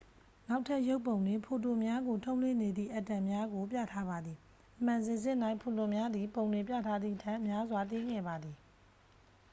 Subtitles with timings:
[0.49, 4.37] နောက်ထပ်ရုပ်ပုံတွင် ဖိုတွန်များကို ထုတ်လွှတ်နေသည့် အက်တမ်များကို ပြထားပါသည်
[4.79, 8.57] အမှန်စင်စစ်၌ ဖိုတွန်များသည် ပုံတွင်ပြထားသည်ထက် များစွာ သေးငယ်ပါသည်